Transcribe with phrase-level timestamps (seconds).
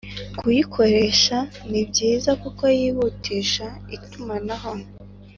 [0.39, 1.37] kuyikoresha
[1.69, 3.65] ni byiza kuko yihutisha
[3.95, 4.71] itumanaho